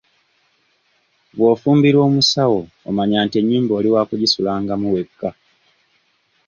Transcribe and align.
Bw'ofumbirwa 1.37 2.03
omusawo 2.09 2.59
omanya 2.89 3.17
nti 3.25 3.35
ennyumba 3.41 3.73
oli 3.79 3.89
wakugisulangamu 3.93 4.87
wekka. 4.95 5.29